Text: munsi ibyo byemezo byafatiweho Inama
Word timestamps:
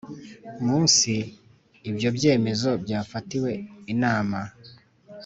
munsi 0.65 1.13
ibyo 1.89 2.09
byemezo 2.17 2.69
byafatiweho 2.83 3.63
Inama 3.93 4.39